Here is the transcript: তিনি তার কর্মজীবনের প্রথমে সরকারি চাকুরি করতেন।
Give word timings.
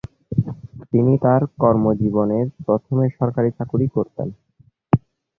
তিনি 0.91 1.13
তার 1.23 1.41
কর্মজীবনের 1.59 2.47
প্রথমে 2.65 3.05
সরকারি 3.17 3.49
চাকুরি 3.57 3.87
করতেন। 3.87 4.27